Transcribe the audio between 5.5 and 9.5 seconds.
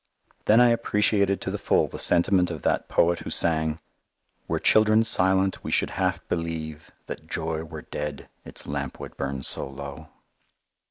we should half believe That joy were dead, its lamp would burn